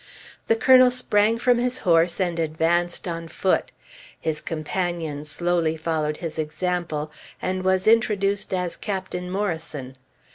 [0.47, 3.71] The Colonel sprang from his horse and advanced on foot;
[4.19, 9.95] his companion slowly followed his example, and was introduced as Captain Morrison.